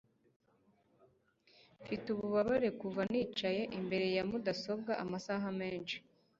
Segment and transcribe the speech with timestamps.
[1.81, 5.97] Mfite ububabare kuva nicaye imbere ya mudasobwa amasaha menshi